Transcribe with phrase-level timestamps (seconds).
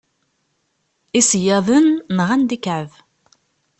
[1.19, 2.91] Iseyyaḍen nɣan-d ikεeb.